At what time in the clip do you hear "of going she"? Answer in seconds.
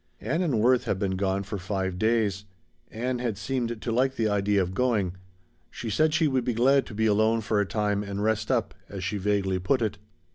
4.59-5.91